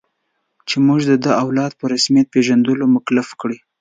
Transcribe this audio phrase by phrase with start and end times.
[0.67, 3.57] چې موږ د ده او اولاد په رسمیت پېژندلو مکلف کړي.